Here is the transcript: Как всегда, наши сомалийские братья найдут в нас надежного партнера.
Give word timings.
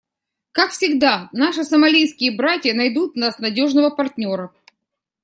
Как 0.51 0.71
всегда, 0.71 1.29
наши 1.31 1.63
сомалийские 1.63 2.35
братья 2.35 2.73
найдут 2.73 3.13
в 3.13 3.17
нас 3.17 3.37
надежного 3.37 3.91
партнера. 3.91 4.51